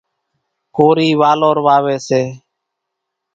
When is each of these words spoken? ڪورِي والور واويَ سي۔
ڪورِي 0.75 1.09
والور 1.21 1.57
واويَ 1.65 1.97
سي۔ 2.07 2.21